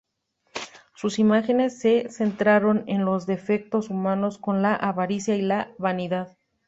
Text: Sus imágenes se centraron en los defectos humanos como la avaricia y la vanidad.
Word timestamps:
Sus 0.95 1.19
imágenes 1.19 1.77
se 1.77 2.09
centraron 2.09 2.83
en 2.87 3.05
los 3.05 3.27
defectos 3.27 3.91
humanos 3.91 4.39
como 4.39 4.57
la 4.59 4.73
avaricia 4.73 5.35
y 5.35 5.43
la 5.43 5.69
vanidad. 5.77 6.35